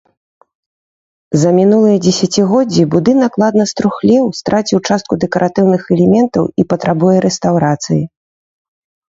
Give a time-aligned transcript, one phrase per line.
[1.41, 8.03] За мінулыя дзесяцігоддзі будынак ладна струхлеў, страціў частку дэкаратыўных элементаў і патрабуе рэстаўрацыі.